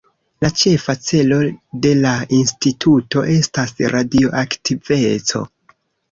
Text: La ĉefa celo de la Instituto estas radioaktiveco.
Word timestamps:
La 0.43 0.49
ĉefa 0.59 0.93
celo 1.07 1.35
de 1.83 1.91
la 2.05 2.13
Instituto 2.37 3.23
estas 3.33 3.73
radioaktiveco. 3.97 5.43